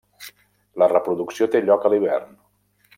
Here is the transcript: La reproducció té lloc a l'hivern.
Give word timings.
La 0.83 0.87
reproducció 0.93 1.49
té 1.57 1.63
lloc 1.69 1.87
a 1.91 1.95
l'hivern. 1.95 2.37